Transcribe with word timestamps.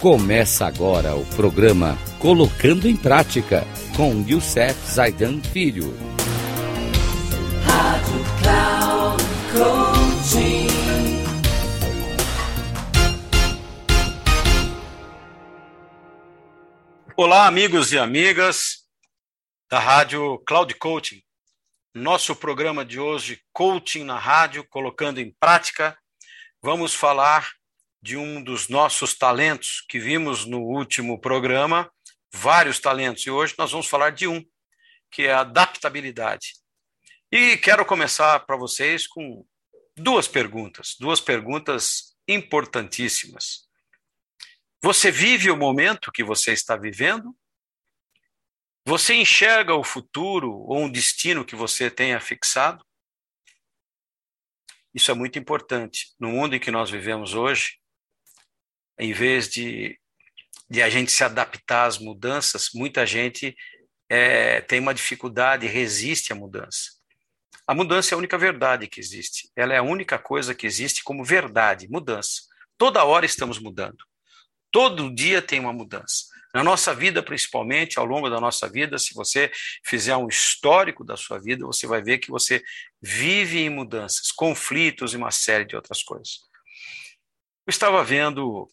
Começa 0.00 0.66
agora 0.66 1.16
o 1.16 1.24
programa 1.24 1.96
Colocando 2.18 2.86
em 2.86 2.94
Prática 2.94 3.66
com 3.96 4.22
Youssef 4.28 4.78
Zaidan 4.86 5.40
Filho. 5.40 5.94
Rádio 7.64 8.24
Cloud 8.42 9.24
Coaching. 9.54 10.66
Olá, 17.16 17.46
amigos 17.46 17.90
e 17.90 17.98
amigas 17.98 18.84
da 19.70 19.78
Rádio 19.78 20.38
Cloud 20.46 20.74
Coaching. 20.74 21.22
Nosso 21.94 22.36
programa 22.36 22.84
de 22.84 23.00
hoje, 23.00 23.40
Coaching 23.50 24.04
na 24.04 24.18
Rádio, 24.18 24.62
colocando 24.68 25.20
em 25.20 25.34
prática, 25.40 25.96
vamos 26.62 26.92
falar 26.92 27.48
de 28.06 28.16
um 28.16 28.40
dos 28.40 28.68
nossos 28.68 29.14
talentos 29.14 29.84
que 29.88 29.98
vimos 29.98 30.44
no 30.46 30.60
último 30.60 31.20
programa, 31.20 31.92
vários 32.32 32.78
talentos, 32.78 33.26
e 33.26 33.30
hoje 33.32 33.56
nós 33.58 33.72
vamos 33.72 33.88
falar 33.88 34.10
de 34.10 34.28
um, 34.28 34.40
que 35.10 35.22
é 35.22 35.32
a 35.32 35.40
adaptabilidade. 35.40 36.52
E 37.32 37.56
quero 37.56 37.84
começar 37.84 38.38
para 38.46 38.56
vocês 38.56 39.08
com 39.08 39.44
duas 39.96 40.28
perguntas, 40.28 40.94
duas 41.00 41.20
perguntas 41.20 42.16
importantíssimas. 42.28 43.68
Você 44.80 45.10
vive 45.10 45.50
o 45.50 45.56
momento 45.56 46.12
que 46.12 46.22
você 46.22 46.52
está 46.52 46.76
vivendo? 46.76 47.36
Você 48.86 49.14
enxerga 49.14 49.74
o 49.74 49.82
futuro 49.82 50.52
ou 50.52 50.78
um 50.78 50.88
destino 50.88 51.44
que 51.44 51.56
você 51.56 51.90
tenha 51.90 52.20
fixado? 52.20 52.86
Isso 54.94 55.10
é 55.10 55.14
muito 55.14 55.40
importante. 55.40 56.14
No 56.20 56.28
mundo 56.28 56.54
em 56.54 56.60
que 56.60 56.70
nós 56.70 56.88
vivemos 56.88 57.34
hoje, 57.34 57.80
em 58.98 59.12
vez 59.12 59.48
de, 59.48 59.98
de 60.68 60.82
a 60.82 60.88
gente 60.88 61.12
se 61.12 61.22
adaptar 61.24 61.86
às 61.86 61.98
mudanças, 61.98 62.70
muita 62.74 63.06
gente 63.06 63.56
é, 64.08 64.60
tem 64.60 64.80
uma 64.80 64.94
dificuldade, 64.94 65.66
resiste 65.66 66.32
à 66.32 66.36
mudança. 66.36 66.96
A 67.66 67.74
mudança 67.74 68.12
é 68.12 68.14
a 68.14 68.18
única 68.18 68.38
verdade 68.38 68.86
que 68.86 69.00
existe. 69.00 69.50
Ela 69.56 69.74
é 69.74 69.78
a 69.78 69.82
única 69.82 70.18
coisa 70.18 70.54
que 70.54 70.66
existe 70.66 71.02
como 71.02 71.24
verdade, 71.24 71.88
mudança. 71.88 72.42
Toda 72.78 73.04
hora 73.04 73.26
estamos 73.26 73.58
mudando. 73.58 73.98
Todo 74.70 75.12
dia 75.12 75.42
tem 75.42 75.58
uma 75.58 75.72
mudança. 75.72 76.26
Na 76.54 76.62
nossa 76.62 76.94
vida, 76.94 77.22
principalmente, 77.22 77.98
ao 77.98 78.06
longo 78.06 78.30
da 78.30 78.40
nossa 78.40 78.68
vida, 78.68 78.98
se 78.98 79.12
você 79.14 79.50
fizer 79.84 80.16
um 80.16 80.28
histórico 80.28 81.04
da 81.04 81.16
sua 81.16 81.38
vida, 81.38 81.66
você 81.66 81.86
vai 81.86 82.00
ver 82.00 82.18
que 82.18 82.30
você 82.30 82.62
vive 83.02 83.58
em 83.58 83.68
mudanças, 83.68 84.30
conflitos 84.32 85.12
e 85.12 85.16
uma 85.16 85.30
série 85.30 85.64
de 85.64 85.76
outras 85.76 86.02
coisas. 86.02 86.38
Eu 87.66 87.70
estava 87.70 88.02
vendo, 88.04 88.68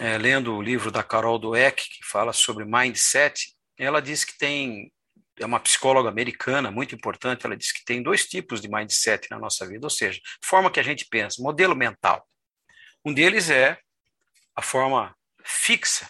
é, 0.00 0.18
lendo 0.18 0.54
o 0.54 0.62
livro 0.62 0.90
da 0.90 1.02
Carol 1.02 1.38
Dweck, 1.38 1.88
que 1.88 2.04
fala 2.04 2.32
sobre 2.32 2.64
mindset, 2.64 3.54
ela 3.78 4.00
diz 4.00 4.24
que 4.24 4.36
tem, 4.36 4.92
é 5.38 5.46
uma 5.46 5.60
psicóloga 5.60 6.08
americana 6.08 6.70
muito 6.70 6.94
importante, 6.94 7.46
ela 7.46 7.56
diz 7.56 7.72
que 7.72 7.84
tem 7.84 8.02
dois 8.02 8.26
tipos 8.26 8.60
de 8.60 8.68
mindset 8.68 9.28
na 9.30 9.38
nossa 9.38 9.66
vida, 9.66 9.86
ou 9.86 9.90
seja, 9.90 10.20
forma 10.44 10.70
que 10.70 10.80
a 10.80 10.82
gente 10.82 11.06
pensa, 11.06 11.42
modelo 11.42 11.74
mental. 11.74 12.26
Um 13.04 13.12
deles 13.12 13.50
é 13.50 13.78
a 14.54 14.62
forma 14.62 15.14
fixa, 15.44 16.08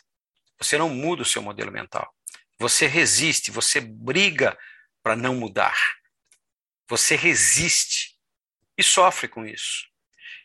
você 0.58 0.78
não 0.78 0.88
muda 0.88 1.22
o 1.22 1.26
seu 1.26 1.42
modelo 1.42 1.72
mental. 1.72 2.10
Você 2.58 2.86
resiste, 2.86 3.50
você 3.50 3.80
briga 3.80 4.56
para 5.02 5.16
não 5.16 5.34
mudar. 5.34 5.76
Você 6.88 7.16
resiste 7.16 8.16
e 8.78 8.82
sofre 8.82 9.28
com 9.28 9.44
isso. 9.44 9.86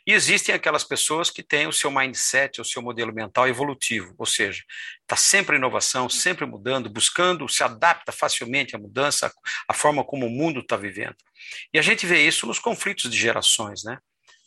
E 0.10 0.12
existem 0.12 0.56
aquelas 0.56 0.84
pessoas 0.84 1.30
que 1.30 1.44
têm 1.44 1.68
o 1.68 1.72
seu 1.72 1.92
mindset, 1.92 2.60
o 2.60 2.66
seu 2.66 2.82
modelo 2.82 3.14
mental 3.14 3.48
evolutivo, 3.48 4.16
ou 4.18 4.26
seja, 4.26 4.64
está 5.02 5.16
sempre 5.16 5.56
em 5.56 5.60
inovação, 5.60 6.10
sempre 6.10 6.48
mudando, 6.48 6.90
buscando, 6.90 7.48
se 7.48 7.64
adapta 7.64 8.12
facilmente 8.12 8.76
à 8.76 8.80
mudança, 8.80 9.32
à 9.68 9.74
forma 9.76 10.04
como 10.04 10.26
o 10.26 10.30
mundo 10.32 10.62
está 10.62 10.76
vivendo. 10.76 11.16
E 11.72 11.78
a 11.78 11.84
gente 11.84 12.08
vê 12.08 12.26
isso 12.26 12.48
nos 12.48 12.58
conflitos 12.58 13.12
de 13.12 13.20
gerações, 13.20 13.84
né? 13.84 14.00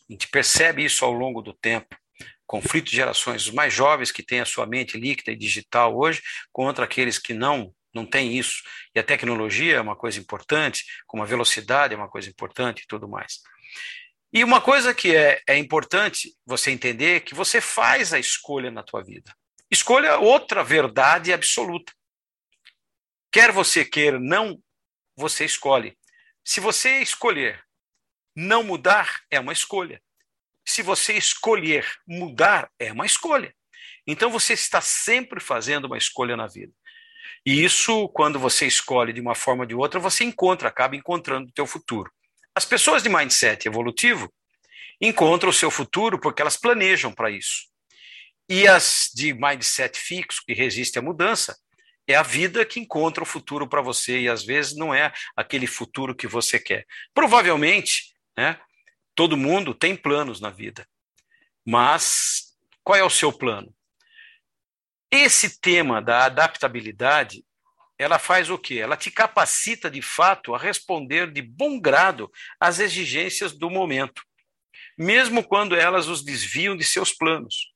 A 0.09 0.11
gente 0.11 0.27
percebe 0.27 0.83
isso 0.83 1.05
ao 1.05 1.13
longo 1.13 1.41
do 1.41 1.53
tempo 1.53 1.95
conflito 2.45 2.89
de 2.89 2.97
gerações, 2.97 3.45
os 3.45 3.53
mais 3.53 3.73
jovens 3.73 4.11
que 4.11 4.21
têm 4.21 4.41
a 4.41 4.45
sua 4.45 4.65
mente 4.65 4.97
líquida 4.97 5.31
e 5.31 5.35
digital 5.37 5.97
hoje, 5.97 6.21
contra 6.51 6.83
aqueles 6.83 7.17
que 7.17 7.33
não 7.33 7.73
não 7.93 8.05
têm 8.05 8.37
isso. 8.37 8.63
E 8.93 8.99
a 8.99 9.03
tecnologia 9.03 9.77
é 9.77 9.81
uma 9.81 9.95
coisa 9.95 10.19
importante, 10.19 10.83
como 11.07 11.23
a 11.23 11.25
velocidade 11.25 11.93
é 11.93 11.97
uma 11.97 12.09
coisa 12.09 12.27
importante 12.27 12.81
e 12.81 12.87
tudo 12.87 13.07
mais. 13.07 13.39
E 14.33 14.43
uma 14.43 14.59
coisa 14.59 14.93
que 14.93 15.15
é, 15.15 15.41
é 15.47 15.57
importante 15.57 16.35
você 16.45 16.71
entender 16.71 17.17
é 17.17 17.19
que 17.19 17.35
você 17.35 17.61
faz 17.61 18.13
a 18.13 18.19
escolha 18.19 18.71
na 18.71 18.81
tua 18.81 19.03
vida. 19.03 19.31
Escolha 19.69 20.17
outra 20.17 20.63
verdade 20.63 21.31
absoluta. 21.31 21.93
Quer 23.31 23.51
você 23.51 23.85
queira, 23.85 24.19
não, 24.19 24.59
você 25.15 25.45
escolhe. 25.45 25.97
Se 26.43 26.59
você 26.59 26.99
escolher 26.99 27.63
não 28.35 28.63
mudar, 28.63 29.21
é 29.29 29.39
uma 29.39 29.53
escolha 29.53 30.01
se 30.65 30.81
você 30.81 31.13
escolher 31.13 31.85
mudar, 32.07 32.69
é 32.79 32.91
uma 32.91 33.05
escolha. 33.05 33.53
Então 34.07 34.29
você 34.29 34.53
está 34.53 34.81
sempre 34.81 35.39
fazendo 35.39 35.85
uma 35.85 35.97
escolha 35.97 36.35
na 36.35 36.47
vida. 36.47 36.73
E 37.45 37.63
isso, 37.63 38.07
quando 38.09 38.39
você 38.39 38.65
escolhe 38.65 39.11
de 39.11 39.21
uma 39.21 39.35
forma 39.35 39.63
ou 39.63 39.67
de 39.67 39.75
outra, 39.75 39.99
você 39.99 40.23
encontra, 40.23 40.69
acaba 40.69 40.95
encontrando 40.95 41.49
o 41.49 41.53
teu 41.53 41.67
futuro. 41.67 42.11
As 42.55 42.65
pessoas 42.65 43.01
de 43.01 43.09
mindset 43.09 43.67
evolutivo 43.67 44.31
encontram 45.01 45.49
o 45.49 45.53
seu 45.53 45.71
futuro 45.71 46.19
porque 46.19 46.41
elas 46.41 46.57
planejam 46.57 47.11
para 47.11 47.31
isso. 47.31 47.67
E 48.49 48.67
as 48.67 49.09
de 49.13 49.33
mindset 49.33 49.97
fixo, 49.97 50.41
que 50.45 50.53
resiste 50.53 50.99
à 50.99 51.01
mudança, 51.01 51.57
é 52.07 52.15
a 52.15 52.23
vida 52.23 52.65
que 52.65 52.79
encontra 52.79 53.23
o 53.23 53.25
futuro 53.25 53.67
para 53.67 53.81
você 53.81 54.21
e 54.21 54.29
às 54.29 54.43
vezes 54.43 54.75
não 54.75 54.93
é 54.93 55.11
aquele 55.35 55.65
futuro 55.65 56.13
que 56.13 56.27
você 56.27 56.59
quer. 56.59 56.85
Provavelmente, 57.13 58.13
né, 58.37 58.59
Todo 59.15 59.37
mundo 59.37 59.73
tem 59.73 59.95
planos 59.95 60.41
na 60.41 60.49
vida. 60.49 60.87
Mas 61.65 62.55
qual 62.83 62.97
é 62.97 63.03
o 63.03 63.09
seu 63.09 63.31
plano? 63.31 63.73
Esse 65.11 65.59
tema 65.59 66.01
da 66.01 66.25
adaptabilidade, 66.25 67.45
ela 68.03 68.19
faz 68.19 68.49
o 68.49 68.57
quê? 68.57 68.75
Ela 68.75 68.97
te 68.97 69.09
capacita 69.09 69.89
de 69.89 70.01
fato 70.01 70.53
a 70.53 70.57
responder 70.57 71.31
de 71.31 71.41
bom 71.41 71.79
grado 71.79 72.31
às 72.59 72.79
exigências 72.79 73.53
do 73.53 73.69
momento, 73.69 74.21
mesmo 74.97 75.43
quando 75.43 75.75
elas 75.75 76.07
os 76.07 76.23
desviam 76.23 76.75
de 76.75 76.83
seus 76.83 77.13
planos. 77.13 77.73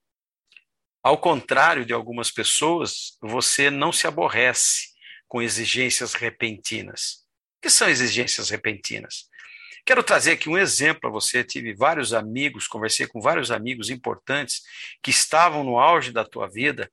Ao 1.02 1.18
contrário 1.18 1.86
de 1.86 1.94
algumas 1.94 2.30
pessoas, 2.30 3.18
você 3.22 3.70
não 3.70 3.92
se 3.92 4.06
aborrece 4.06 4.90
com 5.28 5.42
exigências 5.42 6.14
repentinas. 6.14 7.26
O 7.58 7.62
que 7.62 7.70
são 7.70 7.88
exigências 7.90 8.50
repentinas? 8.50 9.30
Quero 9.86 10.04
trazer 10.04 10.32
aqui 10.34 10.50
um 10.50 10.58
exemplo 10.58 11.02
para 11.02 11.10
você. 11.10 11.46
Tive 11.46 11.74
vários 11.74 12.14
amigos, 12.14 12.68
conversei 12.68 13.08
com 13.08 13.22
vários 13.22 13.52
amigos 13.52 13.90
importantes 13.90 14.62
que 15.02 15.10
estavam 15.10 15.64
no 15.64 15.80
auge 15.80 16.12
da 16.12 16.26
tua 16.26 16.50
vida, 16.50 16.92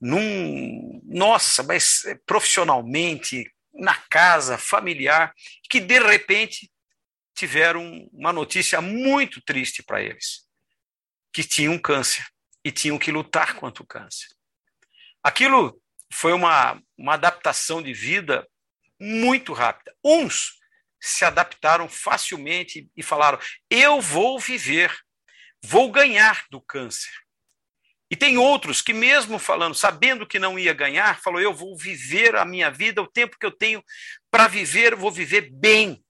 num, 0.00 1.00
nossa, 1.04 1.62
mas 1.62 2.04
eh, 2.04 2.18
profissionalmente, 2.26 3.50
na 3.74 3.94
casa, 3.94 4.58
familiar, 4.58 5.32
que 5.68 5.80
de 5.80 5.98
repente 5.98 6.70
tiveram 7.34 8.08
uma 8.12 8.32
notícia 8.32 8.80
muito 8.80 9.40
triste 9.40 9.82
para 9.82 10.02
eles, 10.02 10.46
que 11.32 11.42
tinham 11.42 11.78
câncer 11.78 12.26
e 12.64 12.70
tinham 12.70 12.98
que 12.98 13.10
lutar 13.10 13.54
contra 13.54 13.82
o 13.82 13.86
câncer. 13.86 14.28
Aquilo 15.22 15.80
foi 16.12 16.32
uma, 16.32 16.80
uma 16.96 17.14
adaptação 17.14 17.80
de 17.82 17.94
vida 17.94 18.46
muito 19.00 19.52
rápida. 19.52 19.94
Uns 20.04 20.60
se 21.00 21.24
adaptaram 21.24 21.88
facilmente 21.88 22.88
e 22.96 23.02
falaram: 23.02 23.38
eu 23.68 24.00
vou 24.00 24.38
viver, 24.38 24.96
vou 25.62 25.90
ganhar 25.90 26.44
do 26.50 26.60
câncer. 26.60 27.12
E 28.12 28.16
tem 28.16 28.36
outros 28.36 28.82
que, 28.82 28.92
mesmo 28.92 29.38
falando, 29.38 29.74
sabendo 29.74 30.26
que 30.26 30.38
não 30.38 30.58
ia 30.58 30.74
ganhar, 30.74 31.18
falou: 31.22 31.40
eu 31.40 31.54
vou 31.54 31.74
viver 31.74 32.36
a 32.36 32.44
minha 32.44 32.70
vida, 32.70 33.00
o 33.00 33.10
tempo 33.10 33.38
que 33.38 33.46
eu 33.46 33.50
tenho 33.50 33.82
para 34.30 34.46
viver, 34.48 34.94
vou 34.94 35.10
viver 35.10 35.50
bem. 35.50 36.04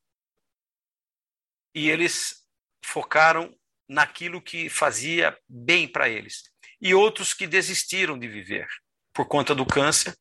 E 1.73 1.89
eles 1.89 2.45
focaram 2.85 3.57
naquilo 3.89 4.43
que 4.43 4.69
fazia 4.69 5.39
bem 5.49 5.87
para 5.87 6.09
eles. 6.09 6.51
E 6.81 6.93
outros 6.93 7.33
que 7.33 7.47
desistiram 7.47 8.19
de 8.19 8.27
viver 8.27 8.67
por 9.15 9.29
conta 9.29 9.55
do 9.55 9.65
câncer 9.65 10.19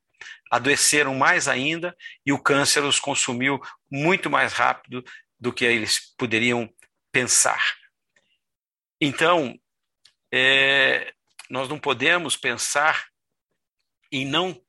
adoeceram 0.51 1.15
mais 1.15 1.47
ainda 1.47 1.97
e 2.23 2.31
o 2.31 2.37
câncer 2.37 2.83
os 2.83 2.99
consumiu 2.99 3.59
muito 3.89 4.29
mais 4.29 4.53
rápido 4.53 5.03
do 5.39 5.51
que 5.51 5.65
eles 5.65 6.13
poderiam 6.15 6.71
pensar. 7.11 7.59
Então, 9.01 9.59
é, 10.31 11.11
nós 11.51 11.67
não 11.67 11.77
podemos 11.77 12.37
pensar 12.37 13.09
em 14.09 14.25
não 14.25 14.59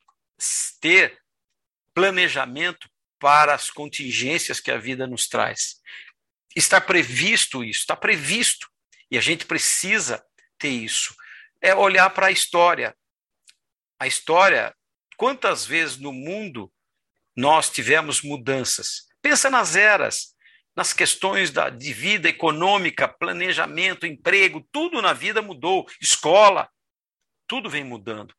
ter 0.81 1.23
planejamento 1.95 2.91
para 3.21 3.55
as 3.55 3.71
contingências 3.71 4.59
que 4.59 4.71
a 4.71 4.79
vida 4.79 5.07
nos 5.07 5.29
traz. 5.29 5.81
Está 6.57 6.81
previsto 6.81 7.63
isso, 7.63 7.81
está 7.81 7.95
previsto, 7.95 8.69
e 9.09 9.17
a 9.17 9.21
gente 9.21 9.47
precisa 9.47 10.25
ter 10.59 10.71
isso. 10.71 11.15
É 11.61 11.73
olhar 11.73 12.11
para 12.11 12.27
a 12.27 12.33
história, 12.33 12.97
a 13.97 14.09
história, 14.09 14.75
quantas 15.17 15.65
vezes 15.65 15.99
no 15.99 16.13
mundo 16.13 16.73
nós 17.37 17.71
tivemos 17.71 18.23
mudanças? 18.23 19.07
Pensa 19.23 19.49
nas 19.49 19.77
eras, 19.77 20.35
nas 20.75 20.93
questões 20.93 21.51
da, 21.51 21.69
de 21.69 21.93
vida 21.93 22.29
econômica, 22.29 23.07
planejamento, 23.07 24.07
emprego, 24.07 24.67
tudo 24.73 25.03
na 25.03 25.13
vida 25.13 25.43
mudou, 25.43 25.87
escola, 26.01 26.69
tudo 27.47 27.69
vem 27.69 27.85
mudando. 27.85 28.35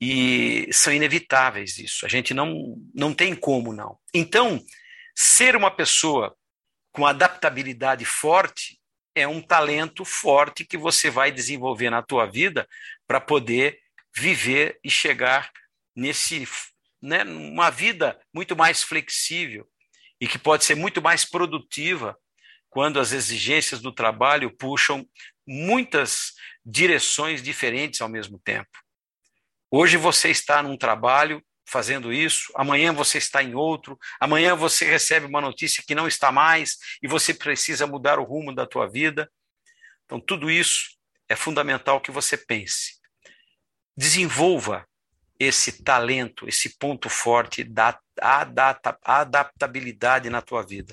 E 0.00 0.68
são 0.72 0.92
inevitáveis 0.92 1.78
isso, 1.78 2.06
a 2.06 2.08
gente 2.08 2.32
não, 2.32 2.76
não 2.94 3.12
tem 3.12 3.34
como 3.34 3.72
não. 3.72 3.98
Então, 4.14 4.64
ser 5.14 5.56
uma 5.56 5.70
pessoa 5.70 6.36
com 6.92 7.06
adaptabilidade 7.06 8.04
forte 8.04 8.78
é 9.14 9.26
um 9.26 9.42
talento 9.42 10.04
forte 10.04 10.64
que 10.64 10.76
você 10.76 11.10
vai 11.10 11.32
desenvolver 11.32 11.90
na 11.90 12.02
tua 12.02 12.26
vida 12.26 12.68
para 13.06 13.20
poder 13.20 13.80
viver 14.14 14.78
e 14.84 14.90
chegar 14.90 15.50
nesse, 15.96 16.46
né, 17.02 17.24
uma 17.24 17.70
vida 17.70 18.20
muito 18.32 18.54
mais 18.54 18.82
flexível 18.82 19.68
e 20.20 20.26
que 20.26 20.38
pode 20.38 20.64
ser 20.64 20.74
muito 20.74 21.00
mais 21.00 21.24
produtiva 21.24 22.18
quando 22.68 23.00
as 23.00 23.12
exigências 23.12 23.80
do 23.80 23.92
trabalho 23.92 24.54
puxam 24.56 25.06
muitas 25.46 26.32
direções 26.64 27.42
diferentes 27.42 28.00
ao 28.00 28.08
mesmo 28.08 28.38
tempo. 28.38 28.70
Hoje 29.70 29.96
você 29.96 30.30
está 30.30 30.62
num 30.62 30.76
trabalho 30.76 31.42
fazendo 31.66 32.12
isso, 32.12 32.50
amanhã 32.56 32.92
você 32.92 33.18
está 33.18 33.42
em 33.42 33.54
outro, 33.54 33.98
amanhã 34.18 34.54
você 34.54 34.86
recebe 34.86 35.26
uma 35.26 35.40
notícia 35.40 35.84
que 35.86 35.94
não 35.94 36.08
está 36.08 36.32
mais 36.32 36.78
e 37.02 37.08
você 37.08 37.34
precisa 37.34 37.86
mudar 37.86 38.18
o 38.18 38.24
rumo 38.24 38.54
da 38.54 38.66
tua 38.66 38.86
vida. 38.88 39.30
Então 40.04 40.18
tudo 40.18 40.50
isso 40.50 40.96
é 41.28 41.36
fundamental 41.36 42.00
que 42.00 42.10
você 42.10 42.36
pense. 42.36 42.98
Desenvolva 43.96 44.86
esse 45.38 45.82
talento, 45.82 46.48
esse 46.48 46.76
ponto 46.78 47.08
forte 47.08 47.62
da 47.62 47.98
adaptabilidade 49.04 50.28
na 50.28 50.42
tua 50.42 50.62
vida, 50.62 50.92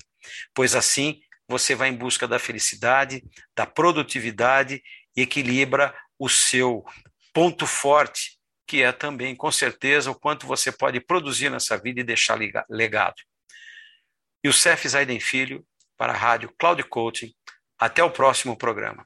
pois 0.54 0.76
assim 0.76 1.20
você 1.48 1.76
vai 1.76 1.90
em 1.90 1.96
busca 1.96 2.28
da 2.28 2.40
felicidade, 2.40 3.24
da 3.56 3.66
produtividade 3.66 4.82
e 5.16 5.22
equilibra 5.22 5.96
o 6.18 6.28
seu 6.28 6.84
ponto 7.34 7.68
forte, 7.68 8.38
que 8.68 8.82
é 8.82 8.92
também, 8.92 9.36
com 9.36 9.52
certeza, 9.52 10.10
o 10.10 10.20
quanto 10.20 10.48
você 10.48 10.72
pode 10.72 11.00
produzir 11.00 11.50
nessa 11.50 11.78
vida 11.78 12.02
e 12.02 12.04
deixar 12.04 12.40
legado. 12.70 13.16
E 14.44 14.50
o 14.50 14.54
Cef 14.54 14.88
Zaiden 14.88 15.20
Filho, 15.20 15.64
para 15.98 16.14
a 16.14 16.18
Rádio 16.18 16.54
Cloud 16.58 16.84
Coaching. 16.84 17.34
Até 17.78 18.04
o 18.04 18.12
próximo 18.12 18.58
programa. 18.58 19.06